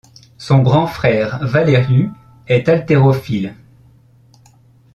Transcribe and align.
Son 0.39 0.63
grand 0.63 0.87
frère 0.87 1.37
Valeriu 1.45 2.09
est 2.47 2.67
haltérophile. 2.69 3.55